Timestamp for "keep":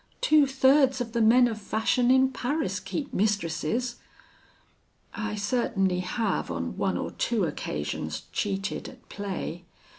2.79-3.13